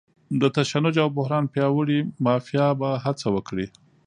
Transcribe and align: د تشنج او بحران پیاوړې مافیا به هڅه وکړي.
د 0.41 0.43
تشنج 0.55 0.95
او 1.03 1.09
بحران 1.17 1.45
پیاوړې 1.53 1.99
مافیا 2.25 2.67
به 2.79 2.89
هڅه 3.03 3.27
وکړي. 3.35 3.67